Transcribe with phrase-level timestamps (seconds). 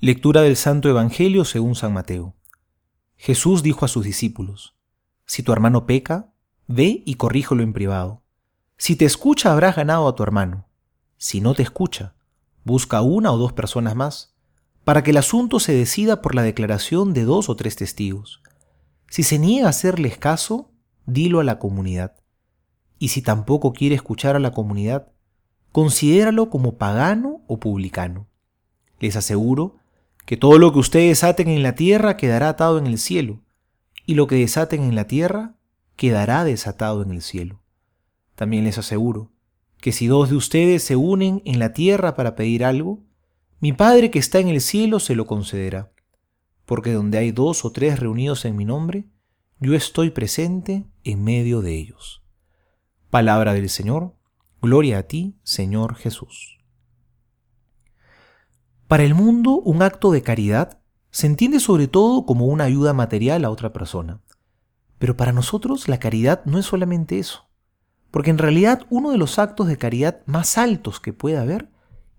[0.00, 2.36] Lectura del Santo Evangelio según San Mateo.
[3.16, 4.76] Jesús dijo a sus discípulos,
[5.26, 6.32] Si tu hermano peca,
[6.68, 8.22] ve y corríjalo en privado.
[8.76, 10.68] Si te escucha habrás ganado a tu hermano.
[11.16, 12.14] Si no te escucha,
[12.62, 14.36] busca una o dos personas más,
[14.84, 18.40] para que el asunto se decida por la declaración de dos o tres testigos.
[19.08, 20.70] Si se niega a hacerles caso,
[21.06, 22.14] dilo a la comunidad.
[23.00, 25.08] Y si tampoco quiere escuchar a la comunidad,
[25.72, 28.28] considéralo como pagano o publicano.
[29.00, 29.78] Les aseguro
[30.28, 33.40] que todo lo que ustedes aten en la tierra quedará atado en el cielo,
[34.04, 35.54] y lo que desaten en la tierra
[35.96, 37.62] quedará desatado en el cielo.
[38.34, 39.32] También les aseguro
[39.78, 43.02] que si dos de ustedes se unen en la tierra para pedir algo,
[43.58, 45.92] mi Padre que está en el cielo se lo concederá,
[46.66, 49.06] porque donde hay dos o tres reunidos en mi nombre,
[49.60, 52.22] yo estoy presente en medio de ellos.
[53.08, 54.12] Palabra del Señor,
[54.60, 56.57] gloria a ti, Señor Jesús.
[58.88, 60.78] Para el mundo, un acto de caridad
[61.10, 64.22] se entiende sobre todo como una ayuda material a otra persona.
[64.98, 67.50] Pero para nosotros la caridad no es solamente eso.
[68.10, 71.70] Porque en realidad uno de los actos de caridad más altos que puede haber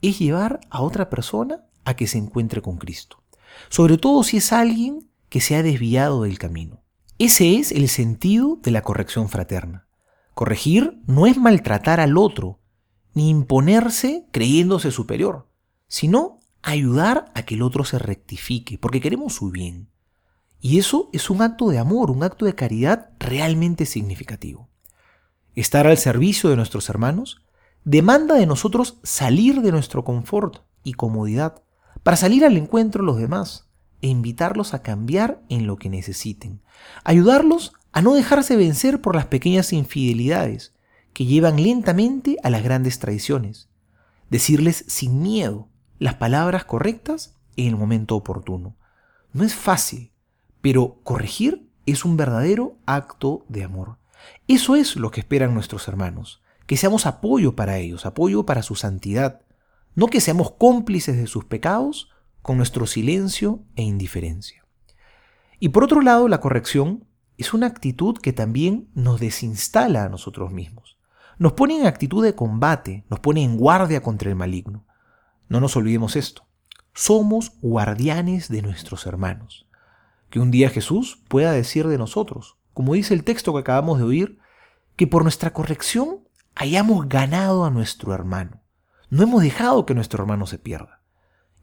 [0.00, 3.22] es llevar a otra persona a que se encuentre con Cristo.
[3.68, 6.82] Sobre todo si es alguien que se ha desviado del camino.
[7.18, 9.86] Ese es el sentido de la corrección fraterna.
[10.32, 12.60] Corregir no es maltratar al otro,
[13.12, 15.46] ni imponerse creyéndose superior,
[15.88, 19.88] sino ayudar a que el otro se rectifique, porque queremos su bien.
[20.60, 24.68] Y eso es un acto de amor, un acto de caridad realmente significativo.
[25.54, 27.42] Estar al servicio de nuestros hermanos
[27.84, 31.62] demanda de nosotros salir de nuestro confort y comodidad
[32.02, 33.68] para salir al encuentro de los demás
[34.00, 36.62] e invitarlos a cambiar en lo que necesiten.
[37.04, 40.72] Ayudarlos a no dejarse vencer por las pequeñas infidelidades
[41.12, 43.68] que llevan lentamente a las grandes traiciones.
[44.30, 45.68] Decirles sin miedo
[46.04, 48.76] las palabras correctas en el momento oportuno.
[49.32, 50.12] No es fácil,
[50.60, 53.96] pero corregir es un verdadero acto de amor.
[54.46, 58.74] Eso es lo que esperan nuestros hermanos, que seamos apoyo para ellos, apoyo para su
[58.74, 59.40] santidad,
[59.94, 62.10] no que seamos cómplices de sus pecados
[62.42, 64.66] con nuestro silencio e indiferencia.
[65.58, 67.06] Y por otro lado, la corrección
[67.38, 70.98] es una actitud que también nos desinstala a nosotros mismos.
[71.38, 74.84] Nos pone en actitud de combate, nos pone en guardia contra el maligno.
[75.48, 76.46] No nos olvidemos esto.
[76.94, 79.66] Somos guardianes de nuestros hermanos.
[80.30, 84.04] Que un día Jesús pueda decir de nosotros, como dice el texto que acabamos de
[84.04, 84.38] oír,
[84.96, 86.20] que por nuestra corrección
[86.54, 88.62] hayamos ganado a nuestro hermano.
[89.10, 91.00] No hemos dejado que nuestro hermano se pierda.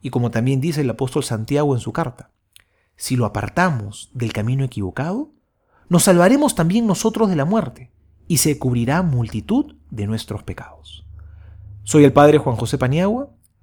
[0.00, 2.30] Y como también dice el apóstol Santiago en su carta,
[2.96, 5.32] si lo apartamos del camino equivocado,
[5.88, 7.90] nos salvaremos también nosotros de la muerte
[8.28, 11.06] y se cubrirá multitud de nuestros pecados.
[11.84, 13.30] Soy el Padre Juan José Paniagua